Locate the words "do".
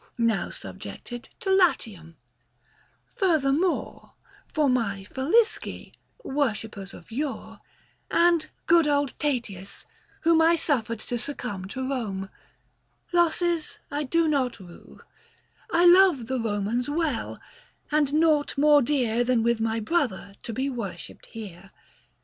14.03-14.27